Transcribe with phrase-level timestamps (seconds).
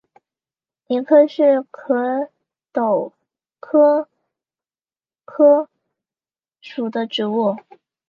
[0.87, 2.31] 谊柯是壳
[2.71, 3.13] 斗
[3.59, 4.09] 科
[5.25, 5.69] 柯
[6.59, 7.55] 属的植物。